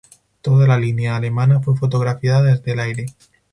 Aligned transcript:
Toda 0.41 0.65
la 0.65 0.79
línea 0.79 1.15
alemana 1.15 1.61
fue 1.61 1.75
fotografiada 1.77 2.41
desde 2.41 2.71
el 2.71 2.79
aire. 2.79 3.05